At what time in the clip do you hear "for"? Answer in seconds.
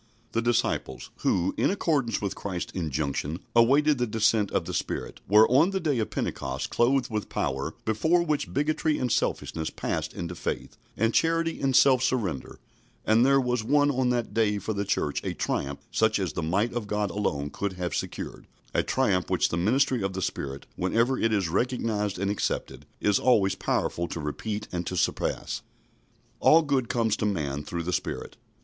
14.57-14.73